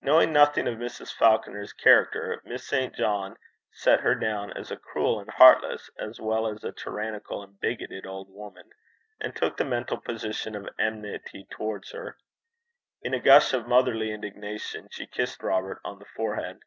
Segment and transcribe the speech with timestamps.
[0.00, 1.12] Knowing nothing of Mrs.
[1.12, 2.94] Falconer's character, Miss St.
[2.94, 3.36] John
[3.72, 8.28] set her down as a cruel and heartless as well as tyrannical and bigoted old
[8.30, 8.70] woman,
[9.20, 12.16] and took the mental position of enmity towards her.
[13.02, 16.60] In a gush of motherly indignation she kissed Robert on the forehead.